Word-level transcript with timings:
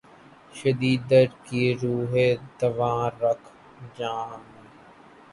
شدید 0.55 1.01
درد 1.09 1.33
کی 1.45 1.63
رو 1.81 1.95
ہے 2.11 2.27
رواں 2.61 3.03
رگ 3.21 3.41
ِ 3.45 3.53
جاں 3.95 4.25
میں 4.43 4.65